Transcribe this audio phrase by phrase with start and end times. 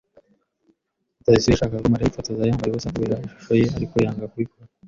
[1.15, 4.65] Rutayisire yashakaga ko Mariya yifotoza yambaye ubusa kubera ishusho ye, ariko yanga kubikora.